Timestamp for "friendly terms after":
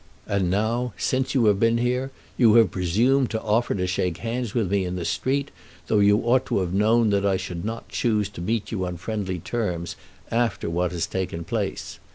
8.97-10.71